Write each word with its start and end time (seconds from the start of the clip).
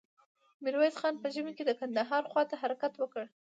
ميرويس 0.63 0.95
خان 1.01 1.13
په 1.23 1.27
ژمې 1.35 1.53
کې 1.57 1.63
د 1.65 1.71
کندهار 1.79 2.23
خواته 2.31 2.55
حرکت 2.63 2.93
وکړ. 2.97 3.23